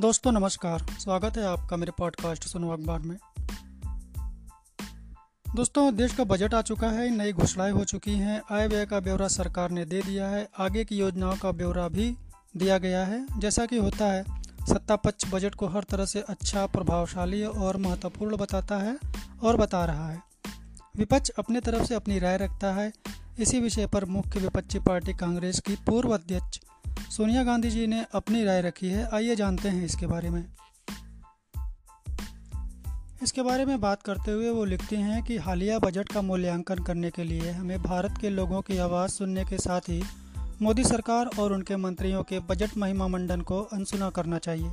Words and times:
दोस्तों, 0.00 0.32
नमस्कार। 0.32 0.78
स्वागत 0.78 1.36
है 1.36 1.44
आपका 1.44 1.76
मेरे 1.76 1.92
पॉडकास्ट 1.98 2.44
सुनो 2.44 2.70
अखबार 2.70 2.98
में। 2.98 3.16
दोस्तों, 5.56 5.96
देश 5.96 6.14
का 6.14 6.24
बजट 6.24 6.54
आ 6.54 6.62
चुका 6.62 6.88
है, 6.88 7.16
नई 7.16 7.32
घोषणाएँ 7.32 7.72
हो 7.72 7.84
चुकी 7.84 8.14
हैं। 8.14 8.42
आय 8.50 8.68
व्यय 8.68 8.86
का 8.86 9.00
ब्यौरा 9.00 9.28
सरकार 9.28 9.70
ने 9.70 9.84
दे 9.84 10.02
दिया 10.02 10.28
है, 10.28 10.48
आगे 10.58 10.84
की 10.84 10.96
योजनाओं 10.96 11.36
का 11.36 11.52
ब्यौरा 11.52 11.88
भी 11.88 12.16
दिया 12.56 12.78
गया 12.78 13.04
है। 13.04 13.26
जैसा 13.38 13.66
कि 13.66 13.76
होता 13.76 14.12
है 14.12 14.24
सत्ता 14.68 14.96
पक्ष 14.96 15.34
बजट 15.34 15.54
को 15.54 15.66
हर 15.66 15.84
तरह 15.84 16.04
से 16.04 16.20
अच्छा 16.20 16.66
प्रभावशाली 16.66 17.44
और 17.44 17.76
महत्वपूर्ण 17.76 18.36
बताता 18.36 18.78
है 18.78 18.98
और 19.42 19.56
बता 19.56 19.84
रहा 19.84 20.10
है। 20.10 20.22
विपक्ष 20.96 21.30
अपने 21.30 21.60
तरफ़ 21.60 21.84
से 21.84 21.94
अपनी 21.94 22.18
राय 22.18 22.36
रखता 22.36 22.72
है। 22.72 22.92
इसी 23.38 23.60
विषय 23.60 23.86
पर 23.86 24.04
मुख्य 24.04 24.40
विपक्षी 24.40 24.78
पार्टी 24.78 25.14
कांग्रेस 25.14 25.60
की 25.60 25.74
पूर्व 25.74 26.14
अध्यक्ष 26.14 26.60
सोनिया 27.10 27.42
गांधी 27.44 27.70
जी 27.70 27.86
ने 27.86 28.06
अपनी 28.14 28.44
राय 28.44 28.60
रखी 28.62 28.88
है। 28.88 29.08
आइए 29.14 29.36
जानते 29.36 29.68
हैं 29.68 29.84
इसके 29.84 30.06
बारे 30.06 30.30
में। 30.30 30.44
इसके 33.22 33.42
बारे 33.42 33.64
में 33.64 33.80
बात 33.80 34.02
करते 34.02 34.30
हुए 34.30 34.50
वो 34.50 34.64
लिखते 34.64 34.96
हैं 34.96 35.22
कि 35.22 35.36
हालिया 35.36 35.78
बजट 35.78 36.08
का 36.08 36.22
मूल्यांकन 36.22 36.78
करने 36.78 37.10
के 37.10 37.24
लिए 37.24 37.50
हमें 37.50 37.82
भारत 37.82 38.14
के 38.20 38.30
लोगों 38.30 38.62
की 38.62 38.78
आवाज़ 38.78 39.10
सुनने 39.10 39.44
के 39.44 39.58
साथ 39.58 39.80
ही 39.80 40.02
मोदी 40.62 40.84
सरकार 40.84 41.30
और 41.38 41.52
उनके 41.52 41.76
मंत्रियों 41.76 42.22
के 42.22 42.40
बजट 42.40 42.76
महिमा 42.76 43.08
मंडन 43.08 43.40
को 43.40 43.60
अनसुना 43.62 44.10
करना 44.10 44.38
चाहिए। 44.38 44.72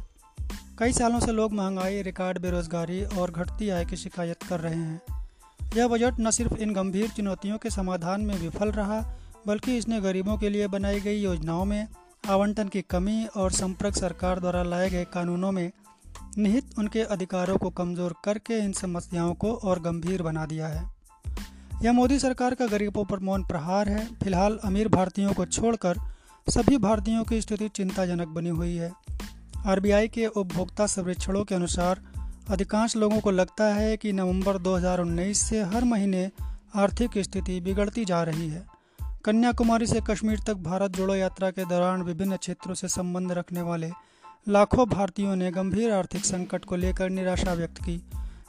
कई 0.80 0.94
सालों 0.94 1.20
से 1.20 1.32
लोग 1.32 1.54
महँगाई, 1.54 2.02
रिकॉर्ड 2.02 2.40
बेरोजगारी 2.40 3.04
और 3.04 3.32
घटती 3.32 3.70
आय 3.70 3.86
की 3.86 3.96
शिकायत 3.96 4.44
कर 4.44 4.60
रहे 4.60 4.76
हैं। 4.76 5.02
यह 5.78 5.88
बजट 5.88 6.14
न 6.20 6.32
सिर्फ़ 6.32 6.54
इन 6.54 6.74
गंभीर 6.74 7.10
चुनौतियों 7.10 7.58
के 7.58 7.70
समाधान 7.70 8.22
में 8.22 8.36
विफल 8.36 8.72
रहा, 8.72 9.14
बल्कि 9.48 9.78
इसने 9.78 10.02
गरीबों 10.02 10.38
के 10.38 10.50
लिए 10.50 10.68
बनाई 10.68 11.00
गई 11.00 11.22
योजनाओं 11.22 11.66
में 11.66 11.88
आवंटन 12.30 12.68
की 12.68 12.82
कमी 12.82 13.26
और 13.26 13.52
संपर्क 13.52 13.96
सरकार 13.96 14.40
द्वारा 14.40 14.64
लाए 14.64 14.90
गए 14.90 15.06
कानूनों 15.06 15.52
में 15.52 15.72
निहित 16.38 16.66
उनके 16.80 17.02
अधिकारों 17.02 17.58
को 17.58 17.70
कमज़ोर 17.70 18.16
करके 18.24 18.60
इन 18.60 18.72
समस्याओं 18.72 19.34
को 19.34 19.54
और 19.54 19.80
गंभीर 19.80 20.22
बना 20.22 20.46
दिया 20.46 20.68
है। 20.68 20.92
यह 21.84 21.92
मोदी 21.92 22.20
सरकार 22.20 22.56
का 22.56 22.68
गरीबों 22.68 23.06
पर 23.06 23.20
मौन 23.20 23.44
प्रहार 23.44 23.90
है। 23.90 24.06
फ़िलहाल 24.16 24.60
अमीर 24.64 24.88
भारतीयों 24.88 25.34
को 25.34 25.46
छोड़कर 25.46 25.98
सभी 26.50 26.78
भारतीयों 26.78 27.24
की 27.24 27.42
स्थिति 27.42 27.70
चिंताजनक 27.70 28.28
बनी 28.28 28.50
हुई 28.50 28.76
है। 28.76 28.92
आरबीआई 29.66 30.08
के 30.08 30.28
उपभोक्ता 30.28 30.88
सर्वेक्षणों 30.88 31.44
के 31.44 31.56
अनुसार 31.56 32.02
अधिकांश 32.50 32.96
लोगों 32.96 33.20
को 33.20 33.32
लगता 33.32 33.74
है 33.74 33.98
कि 33.98 34.14
नवंबर 34.14 34.58
2019 34.58 35.50
से 35.50 35.62
हर 35.64 35.84
महीने 35.84 36.32
आर्थिक 36.76 37.18
स्थिति 37.18 37.62
बिगड़ती 37.62 38.06
जा 38.06 38.24
रही 38.24 38.50
है। 38.50 38.77
कन्याकुमारी 39.28 39.86
से 39.86 40.02
कश्मीर 40.10 40.40
तक 40.40 40.54
भारत 40.54 40.92
जोड़ो 40.92 41.16
यात्रा 41.16 41.52
के 41.52 41.66
दौरान 41.66 42.02
विभिन्न 42.02 42.36
क्षेत्रों 42.36 42.74
से 42.74 42.88
संबंध 42.88 43.32
रखने 43.32 43.62
वाले 43.62 43.92
लाखों 44.50 44.90
भारतीयों 44.90 45.36
ने 45.36 45.52
गंभीर 45.52 45.92
आर्थिक 45.92 46.26
संकट 46.26 46.66
को 46.66 46.76
लेकर 46.76 47.10
निराशा 47.10 47.54
व्यक्त 47.54 47.78
की। 47.78 48.04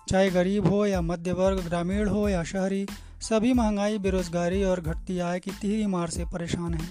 चाहे 0.08 0.30
गरीब 0.30 0.66
हो 0.66 0.86
या 0.86 1.00
मध्य 1.00 1.32
वर्ग 1.32 1.58
ग्रामीण 1.58 2.08
हो 2.08 2.28
या 2.28 2.44
शहरी, 2.44 2.86
सभी 3.20 3.52
महँगाई, 3.52 3.98
बेरोजगारी 3.98 4.64
और 4.64 4.80
घटती 4.80 5.18
आय 5.18 5.40
की 5.40 5.50
तिहरी 5.50 5.86
मार 5.86 6.10
से 6.10 6.24
परेशान 6.24 6.74
हैं। 6.74 6.90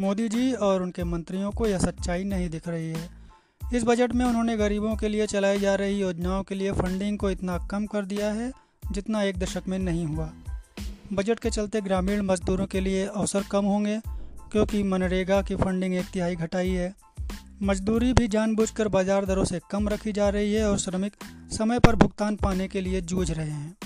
मोदी 0.00 0.28
जी 0.28 0.52
और 0.52 0.82
उनके 0.82 1.04
मंत्रियों 1.04 1.50
को 1.50 1.66
यह 1.66 1.78
सच्चाई 1.78 2.24
नहीं 2.24 2.50
दिख 2.50 2.68
रही 2.68 2.88
है। 2.88 3.10
इस 3.74 3.84
बजट 3.84 4.12
में 4.12 4.26
उन्होंने 4.26 4.56
गरीबों 4.56 4.96
के 4.96 5.08
लिए 5.08 5.26
चलाई 5.26 5.58
जा 5.58 5.74
रही 5.74 6.00
योजनाओं 6.00 6.42
के 6.42 6.54
लिए 6.54 6.72
फंडिंग 6.72 7.18
को 7.18 7.30
इतना 7.30 7.68
कम 7.70 7.86
कर 7.86 8.04
दिया 8.04 8.32
है, 8.32 8.52
जितना 8.92 9.22
एक 9.22 9.38
दशक 9.38 9.62
में 9.68 9.78
नहीं 9.78 10.06
हुआ। 10.06 10.32
बजट 11.12 11.38
के 11.38 11.50
चलते 11.50 11.80
ग्रामीण 11.80 12.22
मजदूरों 12.22 12.66
के 12.66 12.80
लिए 12.80 13.04
अवसर 13.06 13.42
कम 13.50 13.64
होंगे, 13.64 13.98
क्योंकि 14.52 14.82
मनरेगा 14.82 15.40
की 15.42 15.56
फंडिंग 15.56 15.94
एक 15.94 16.06
तिहाई 16.12 16.36
घटाई 16.36 16.70
है। 16.70 16.94
मजदूरी 17.62 18.12
भी 18.12 18.28
जानबूझकर 18.28 18.88
बाज़ार 18.88 19.24
दरों 19.24 19.44
से 19.44 19.60
कम 19.70 19.88
रखी 19.88 20.12
जा 20.12 20.28
रही 20.28 20.52
है 20.52 20.68
और 20.68 20.78
श्रमिक 20.78 21.16
समय 21.52 21.78
पर 21.78 21.96
भुगतान 21.96 22.36
पाने 22.36 22.68
के 22.68 22.80
लिए 22.80 23.00
जूझ 23.02 23.30
रहे 23.30 23.50
हैं। 23.50 23.76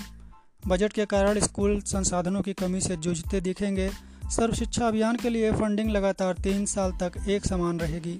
बजट 0.67 0.93
के 0.93 1.05
कारण 1.05 1.39
स्कूल 1.39 1.79
संसाधनों 1.81 2.41
की 2.41 2.53
कमी 2.53 2.81
से 2.81 2.95
जूझते 2.97 3.41
दिखेंगे। 3.41 3.89
सर्व 4.31 4.53
शिक्षा 4.53 4.87
अभियान 4.87 5.15
के 5.15 5.29
लिए 5.29 5.51
फंडिंग 5.51 5.89
लगातार 5.89 6.37
तीन 6.43 6.65
साल 6.65 6.91
तक 7.01 7.21
एक 7.27 7.45
समान 7.45 7.79
रहेगी। 7.79 8.19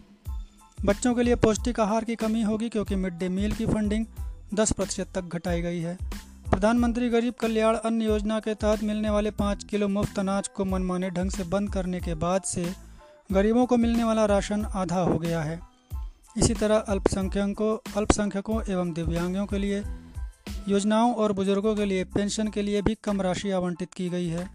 बच्चों 0.77 1.15
के 1.15 1.23
लिए 1.23 1.35
पौष्टिक 1.37 1.79
आहार 1.79 2.03
की 2.03 2.15
कमी 2.17 2.41
होगी, 2.41 2.69
क्योंकि 2.69 2.95
मिड 2.95 3.17
डे 3.17 3.29
मील 3.29 3.51
की 3.51 3.65
फंडिंग 3.65 4.05
10 4.53 4.71
प्रतिशत 4.71 5.07
तक 5.15 5.35
घटाई 5.35 5.61
गई 5.61 5.79
है। 5.79 5.97
प्रधानमंत्री 6.51 7.09
गरीब 7.09 7.33
कल्याण 7.33 7.75
अन्न 7.75 8.01
योजना 8.01 8.39
के 8.39 8.53
तहत 8.53 8.83
मिलने 8.83 9.09
वाले 9.09 9.31
पाँच 9.31 9.63
किलो 9.63 9.87
मुफ़्त 9.87 10.19
अनाज 10.19 10.47
को 10.47 10.65
मनमाने 10.65 11.09
ढंग 11.09 11.31
से 11.31 11.43
बंद 11.43 11.73
करने 11.73 11.99
के 11.99 12.13
बाद 12.13 12.41
से 12.41 12.73
गरीबों 13.31 13.65
को 13.65 13.77
मिलने 13.77 14.03
वाला 14.03 14.25
राशन 14.25 14.65
आधा 14.65 14.99
हो 14.99 15.17
गया 15.17 15.41
है। 15.41 15.59
इसी 16.37 16.53
तरह 16.53 16.77
अल्पसंख्यकों 16.77 17.91
अल्पसंख्यकों 17.97 18.61
एवं 18.69 18.93
दिव्यांगों 18.93 19.45
के 19.45 19.57
लिए 19.57 19.83
योजनाओं 20.67 21.13
और 21.13 21.33
बुज़ुर्गों 21.33 21.75
के 21.75 21.85
लिए 21.85 22.03
पेंशन 22.03 22.47
के 22.47 22.61
लिए 22.61 22.81
भी 22.81 22.95
कम 23.03 23.21
राशि 23.21 23.51
आवंटित 23.51 23.93
की 23.93 24.09
गई 24.09 24.27
है। 24.27 24.49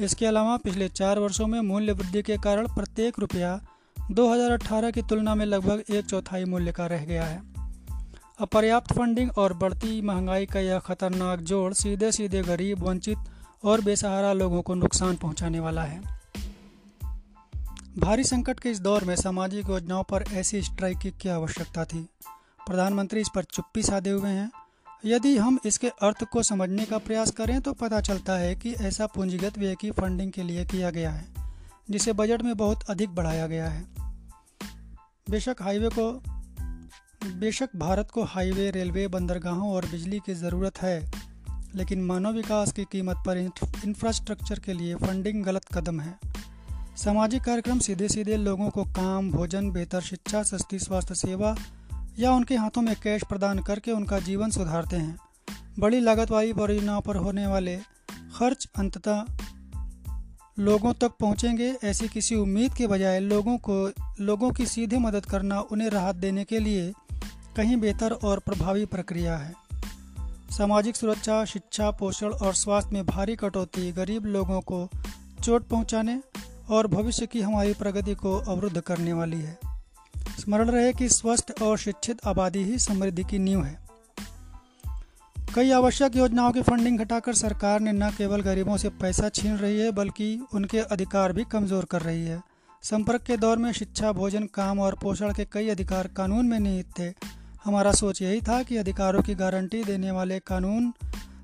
इसके 0.00 0.26
अलावा 0.26 0.56
पिछले 0.56 0.88
चार 0.88 1.18
वर्षों 1.18 1.46
में 1.46 1.60
मूल्य 1.60 1.92
वृद्धि 1.92 2.22
के 2.22 2.36
कारण 2.36 2.66
प्रत्येक 2.66 3.18
रुपया 3.18 3.60
2018 4.10 4.90
की 4.90 5.02
तुलना 5.02 5.34
में 5.34 5.46
लगभग 5.46 5.84
एक 5.90 6.04
चौथाई 6.04 6.44
मूल्य 6.44 6.72
का 6.72 6.86
रह 6.86 7.04
गया 7.04 7.24
है। 7.24 7.57
अपर्याप्त 8.38 8.92
फंडिंग 8.92 9.30
और 9.38 9.52
बढ़ती 9.52 10.00
महँगाई 10.02 10.46
का 10.46 10.60
यह 10.60 10.78
खतरनाक 10.78 11.40
जोड़ 11.40 11.72
सीधे 11.74 12.10
सीधे 12.12 12.42
गरीब, 12.42 12.80
वंचित 12.80 13.18
और 13.64 13.80
बेसहारा 13.80 14.32
लोगों 14.32 14.62
को 14.62 14.74
नुकसान 14.74 15.16
पहुँचाने 15.16 15.60
वाला 15.60 15.82
है। 15.82 16.00
भारी 17.98 18.24
संकट 18.24 18.60
के 18.60 18.70
इस 18.70 18.80
दौर 18.80 19.04
में 19.04 19.14
सामाजिक 19.16 19.68
योजनाओं 19.68 20.02
पर 20.02 20.24
ऐसी 20.32 20.62
स्ट्राइक 20.62 20.98
की 20.98 21.10
क्या 21.10 21.34
आवश्यकता 21.34 21.84
थी? 21.84 22.08
प्रधानमंत्री 22.66 23.20
इस 23.20 23.28
पर 23.34 23.44
चुप्पी 23.44 23.82
साधे 23.82 24.10
हुए 24.10 24.30
हैं। 24.30 24.50
यदि 25.04 25.36
हम 25.36 25.58
इसके 25.66 25.88
अर्थ 25.88 26.24
को 26.24 26.42
समझने 26.42 26.84
का 26.84 26.98
प्रयास 26.98 27.30
करें 27.30 27.60
तो 27.60 27.72
पता 27.72 28.00
चलता 28.00 28.36
है 28.36 28.54
कि 28.54 28.74
ऐसा 28.74 29.06
पूंजीगत 29.06 29.58
व्यय 29.58 29.74
की 29.74 29.90
फंडिंग 29.90 30.32
के 30.32 30.42
लिए 30.42 30.64
किया 30.64 30.90
गया 30.90 31.10
है, 31.10 31.26
जिसे 31.90 32.12
बजट 32.12 32.42
में 32.42 32.56
बहुत 32.56 32.90
अधिक 32.90 33.14
बढ़ाया 33.14 33.46
गया 33.46 33.68
है। 33.68 33.84
बेशक 35.30 35.62
हाईवे 35.62 35.88
को 35.88 36.37
बेशक 37.22 37.68
भारत 37.76 38.10
को 38.10 38.22
हाईवे, 38.24 38.70
रेलवे, 38.70 39.06
बंदरगाहों 39.08 39.70
और 39.72 39.86
बिजली 39.86 40.18
की 40.18 40.34
ज़रूरत 40.34 40.82
है, 40.82 41.10
लेकिन 41.74 42.02
मानव 42.02 42.32
विकास 42.32 42.72
की 42.72 42.84
कीमत 42.84 43.16
पर 43.26 43.38
इंफ्रास्ट्रक्चर 43.38 44.58
के 44.58 44.72
लिए 44.72 44.94
फंडिंग 44.94 45.42
गलत 45.44 45.64
कदम 45.74 46.00
है। 46.00 46.18
सामाजिक 46.96 47.42
कार्यक्रम 47.42 47.78
सीधे 47.78 48.08
सीधे 48.08 48.36
लोगों 48.36 48.68
को 48.70 48.84
काम, 48.84 49.30
भोजन, 49.30 49.70
बेहतर 49.70 50.00
शिक्षा, 50.00 50.42
सस्ती 50.42 50.78
स्वास्थ्य 50.78 51.14
सेवा 51.14 51.54
या 52.18 52.32
उनके 52.32 52.56
हाथों 52.56 52.82
में 52.82 52.94
कैश 53.02 53.22
प्रदान 53.22 53.58
करके 53.58 53.92
उनका 53.92 54.18
जीवन 54.20 54.50
सुधारते 54.50 54.96
हैं। 54.96 55.18
बड़ी 55.78 56.00
लागत 56.00 56.30
वाली 56.30 56.52
परियोजनाओं 56.52 57.00
पर 57.00 57.16
होने 57.16 57.46
वाले 57.46 57.76
खर्च 58.36 58.68
अंततः 58.78 59.24
लोगों 60.58 60.92
तक 60.92 61.12
पहुँचेंगे, 61.20 61.74
ऐसी 61.84 62.08
किसी 62.08 62.34
उम्मीद 62.34 62.74
के 62.74 62.86
बजाय 62.86 63.20
लोगों 63.20 63.56
को, 63.58 63.92
लोगों 64.20 64.50
की 64.50 64.66
सीधे 64.66 64.98
मदद 64.98 65.26
करना, 65.26 65.60
उन्हें 65.60 65.88
राहत 65.88 66.16
देने 66.16 66.44
के 66.44 66.58
लिए 66.58 66.92
कहीं 67.58 67.76
बेहतर 67.76 68.12
और 68.12 68.38
प्रभावी 68.38 68.84
प्रक्रिया 68.84 69.36
है। 69.36 69.54
सामाजिक 70.50 70.96
सुरक्षा, 70.96 71.44
शिक्षा, 71.44 71.90
पोषण 71.90 72.28
और 72.28 72.54
स्वास्थ्य 72.54 72.90
में 72.92 73.06
भारी 73.06 73.36
कटौती 73.36 73.92
गरीब 73.92 74.26
लोगों 74.26 74.60
को 74.60 74.88
चोट 75.44 75.66
पहुँचाने 75.68 76.20
और 76.70 76.86
भविष्य 76.86 77.26
की 77.26 77.40
हमारी 77.40 77.72
प्रगति 77.72 78.14
को 78.14 78.36
अवरुद्ध 78.36 78.80
करने 78.80 79.12
वाली 79.12 79.40
है। 79.40 79.58
स्मरण 80.40 80.70
रहे 80.70 80.92
कि 80.92 81.08
स्वस्थ 81.08 81.52
और 81.62 81.78
शिक्षित 81.78 82.18
आबादी 82.26 82.58
ही 82.58 82.78
समृद्धि 82.78 83.24
की 83.24 83.38
नींव 83.38 83.64
है। 83.64 83.78
कई 85.54 85.70
आवश्यक 85.70 86.16
योजनाओं 86.16 86.52
की 86.52 86.62
फंडिंग 86.62 86.98
घटाकर 86.98 87.34
सरकार 87.34 87.80
ने 87.80 87.92
न 87.92 88.10
केवल 88.10 88.40
गरीबों 88.40 88.76
से 88.76 88.88
पैसा 88.88 89.28
छीन 89.28 89.56
रही 89.56 89.80
है, 89.80 89.90
बल्कि 89.90 90.46
उनके 90.54 90.78
अधिकार 90.78 91.32
भी 91.32 91.44
कमज़ोर 91.44 91.84
कर 91.84 92.02
रही 92.02 92.24
है। 92.26 92.42
संपर्क 92.82 93.22
के 93.22 93.36
दौर 93.36 93.58
में 93.58 93.72
शिक्षा, 93.72 94.12
भोजन, 94.12 94.46
काम 94.54 94.80
और 94.80 94.94
पोषण 94.94 95.32
के 95.32 95.44
कई 95.44 95.68
अधिकार 95.68 96.06
कानून 96.06 96.46
में 96.46 96.60
निहित 96.60 96.86
थे। 96.98 97.27
हमारा 97.68 97.90
सोच 97.92 98.20
यही 98.22 98.40
था 98.40 98.62
कि 98.62 98.76
अधिकारों 98.76 99.22
की 99.22 99.34
गारंटी 99.34 99.82
देने 99.84 100.10
वाले 100.10 100.38
कानून 100.40 100.92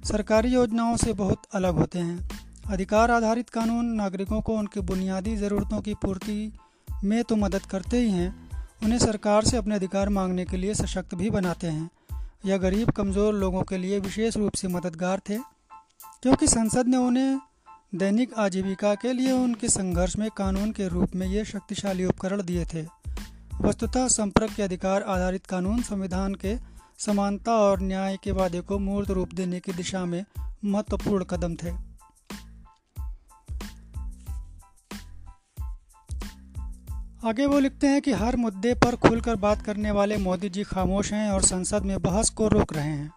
सरकारी 0.05 0.49
योजनाओं 0.49 0.97
से 0.97 1.13
बहुत 1.13 1.43
अलग 1.55 1.75
होते 1.75 1.99
हैं। 1.99 2.29
अधिकार 2.71 3.11
आधारित 3.11 3.51
कानून 3.51 3.87
नागरिकों 3.95 4.41
को 4.41 4.57
उनकी 4.57 4.81
बुनियादी 4.83 5.37
ज़रूरतों 5.37 5.81
की 5.81 5.95
पूर्ति 5.95 6.53
में 7.05 7.23
तो 7.25 7.37
मदद 7.37 7.67
करते 7.67 7.99
ही 7.99 8.11
हैं, 8.11 8.49
उन्हें 8.85 8.99
सरकार 8.99 9.45
से 9.45 9.57
अपने 9.57 9.75
अधिकार 9.75 10.09
मांगने 10.09 10.45
के 10.45 10.57
लिए 10.57 10.75
सशक्त 10.75 11.15
भी 11.15 11.31
बनाते 11.31 11.67
हैं। 11.67 11.91
यह 12.47 12.59
गरीब, 12.59 12.91
कमज़ोर 12.91 13.35
लोगों 13.35 13.63
के 13.63 13.79
लिए 13.79 14.01
विशेष 14.01 14.37
रूप 14.37 14.55
से 14.55 14.69
मददगार 14.69 15.21
थे, 15.29 15.39
क्योंकि 16.23 16.47
संसद 16.49 16.89
ने 16.89 16.97
उन्हें 16.97 17.41
दैनिक 17.95 18.35
आजीविका 18.39 18.95
के 18.95 19.13
लिए 19.13 19.33
उनके 19.33 19.69
संघर्ष 19.69 20.17
में 20.17 20.29
कानून 20.37 20.73
के 20.73 20.89
रूप 20.89 21.15
में 21.15 21.27
ये 21.27 21.45
शक्तिशाली 21.45 22.05
उपकरण 22.05 22.43
दिए 22.43 22.65
थे। 22.65 22.87
वस्तुतः 23.61 24.09
संपर्क 24.09 24.53
के 24.55 24.63
अधिकार 24.63 25.03
आधारित 25.03 25.47
कानून 25.47 25.83
संविधान 25.83 26.35
के 26.35 26.57
समानता 26.99 27.53
और 27.53 27.81
न्याय 27.81 28.19
के 28.25 28.31
वादे 28.31 28.61
को 28.61 28.79
मूर्त 28.79 29.11
रूप 29.11 29.33
देने 29.35 29.61
की 29.61 29.73
दिशा 29.73 30.05
में 30.05 30.25
महत्वपूर्ण 30.65 31.25
कदम 31.25 31.55
थे। 31.55 31.95
आगे 37.29 37.47
वो 37.47 37.59
लिखते 37.59 37.87
हैं 37.87 38.03
कि 38.03 38.13
हर 38.13 38.37
मुद्दे 38.37 38.75
पर 38.75 38.97
खुलकर 38.97 39.37
बात 39.37 39.63
करने 39.63 39.91
वाले 39.91 40.17
मोदी 40.17 40.49
जी 40.49 40.63
खामोश 40.63 41.13
हैं 41.13 41.31
और 41.31 41.43
संसद 41.43 41.83
में 41.83 42.03
बहस 42.03 42.31
को 42.31 42.49
रोक 42.49 42.73
रहे 42.73 42.89
हैं। 42.89 43.13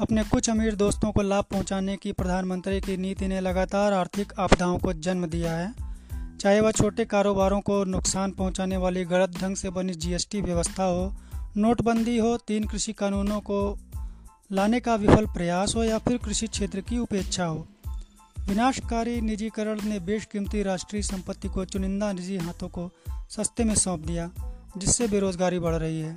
अपने 0.00 0.24
कुछ 0.24 0.50
अमीर 0.50 0.74
दोस्तों 0.74 1.12
को 1.12 1.22
लाभ 1.22 1.44
पहुँचाने 1.44 1.96
की 1.96 2.12
प्रधानमंत्री 2.12 2.80
की 2.80 2.96
नीति 2.96 3.28
ने 3.28 3.40
लगातार 3.40 3.92
आर्थिक 3.92 4.32
आपदाओं 4.38 4.78
को 4.78 4.92
जन्म 4.92 5.26
दिया 5.26 5.56
है। 5.56 5.91
चाहे 6.42 6.60
वह 6.60 6.70
छोटे 6.70 7.04
कारोबारों 7.04 7.60
को 7.60 7.84
नुकसान 7.84 8.30
पहुँचाने 8.30 8.76
वाली 8.76 9.04
गलत 9.04 9.38
ढंग 9.38 9.56
से 9.56 9.70
बनी 9.70 9.92
जीएसटी 9.92 10.40
व्यवस्था 10.40 10.84
हो, 10.84 11.14
नोटबंदी 11.56 12.18
हो, 12.18 12.36
तीन 12.36 12.64
कृषि 12.64 12.92
कानूनों 12.92 13.40
को 13.40 13.78
लाने 14.52 14.80
का 14.80 14.94
विफल 14.94 15.26
प्रयास 15.26 15.76
हो 15.76 15.84
या 15.84 15.98
फिर 15.98 16.16
कृषि 16.16 16.46
क्षेत्र 16.46 16.80
की 16.80 16.98
उपेक्षा 16.98 17.44
हो। 17.44 17.66
विनाशकारी 18.48 19.20
निजीकरण 19.20 19.80
ने 19.82 20.00
बेशकीमती 20.00 20.62
राष्ट्रीय 20.62 21.02
संपत्ति 21.02 21.48
को 21.48 21.64
चुनिंदा 21.64 22.12
निजी 22.12 22.36
हाथों 22.36 22.68
को 22.68 22.90
सस्ते 23.30 23.64
में 23.64 23.74
सौंप 23.74 24.00
दिया, 24.00 24.30
जिससे 24.76 25.08
बेरोजगारी 25.08 25.58
बढ़ 25.58 25.74
रही 25.74 26.00
है। 26.00 26.16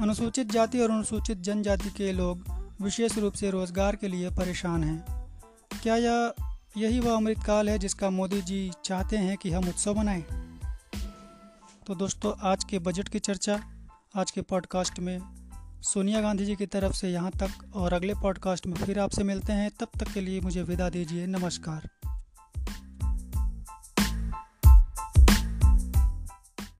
अनुसूचित 0.00 0.52
जाति 0.52 0.80
और 0.80 0.90
अनुसूचित 0.90 1.38
जनजाति 1.38 1.90
के 1.90 2.12
लोग 2.12 2.44
विशेष 2.82 3.18
रूप 3.18 3.32
से 3.32 3.50
रोज़गार 3.50 3.96
के 3.96 4.08
लिए 4.08 4.30
परेशान 4.30 4.84
हैं। 4.84 5.28
क्या 5.82 5.96
यह 5.96 6.32
यही 6.76 7.00
वह 7.00 7.16
अमृतकाल 7.16 7.68
है 7.68 7.78
जिसका 7.78 8.10
मोदी 8.10 8.42
जी 8.42 8.70
चाहते 8.84 9.16
हैं 9.16 9.36
कि 9.36 9.50
हम 9.50 9.68
उत्सव 9.68 9.98
मनाएँ। 9.98 10.22
तो 11.86 11.94
दोस्तों, 11.94 12.34
आज 12.40 12.64
के 12.64 12.78
बजट 12.78 13.08
की 13.08 13.18
चर्चा, 13.18 13.60
आज 14.16 14.30
के 14.30 14.42
पॉडकास्ट 14.42 14.98
में 14.98 15.18
सोनिया 15.82 16.20
गांधी 16.20 16.44
जी 16.44 16.56
की 16.56 16.66
तरफ़ 16.66 16.92
से 16.92 17.10
यहाँ 17.10 17.30
तक 17.30 17.76
और 17.76 17.92
अगले 17.92 18.14
पॉडकास्ट 18.14 18.66
में 18.66 18.74
फिर 18.74 18.98
आपसे 18.98 19.24
मिलते 19.24 19.52
हैं। 19.52 19.70
तब 19.70 19.88
तक 20.00 20.08
के 20.08 20.20
लिए 20.20 20.40
मुझे 20.40 20.62
विदा 20.62 20.90
दीजिए। 20.90 21.26
नमस्कार। 21.26 21.88